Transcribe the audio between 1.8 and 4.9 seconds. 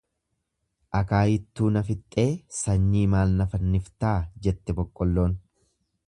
fixxee sanyii maal na fanniftaa jette